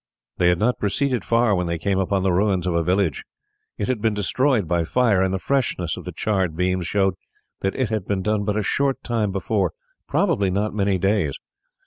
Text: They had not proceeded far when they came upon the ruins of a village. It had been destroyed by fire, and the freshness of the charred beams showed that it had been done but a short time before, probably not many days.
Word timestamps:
They 0.39 0.49
had 0.49 0.57
not 0.57 0.79
proceeded 0.79 1.23
far 1.23 1.53
when 1.53 1.67
they 1.67 1.77
came 1.77 1.99
upon 1.99 2.23
the 2.23 2.31
ruins 2.33 2.65
of 2.65 2.73
a 2.73 2.81
village. 2.81 3.23
It 3.77 3.87
had 3.87 4.01
been 4.01 4.15
destroyed 4.15 4.67
by 4.67 4.83
fire, 4.83 5.21
and 5.21 5.31
the 5.31 5.37
freshness 5.37 5.95
of 5.95 6.05
the 6.05 6.11
charred 6.11 6.55
beams 6.55 6.87
showed 6.87 7.13
that 7.59 7.75
it 7.75 7.91
had 7.91 8.07
been 8.07 8.23
done 8.23 8.43
but 8.43 8.57
a 8.57 8.63
short 8.63 9.03
time 9.03 9.31
before, 9.31 9.73
probably 10.07 10.49
not 10.49 10.73
many 10.73 10.97
days. 10.97 11.37